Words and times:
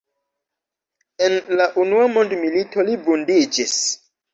En 1.27 1.37
la 1.61 1.69
unua 1.85 2.09
mondmilito 2.17 2.91
li 2.93 3.01
vundiĝis. 3.09 3.83